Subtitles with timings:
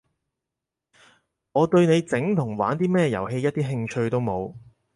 [1.51, 4.55] 我對你整同玩啲咩遊戲一啲興趣都冇